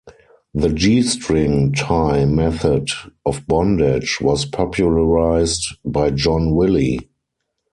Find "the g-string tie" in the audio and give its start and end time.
0.55-2.25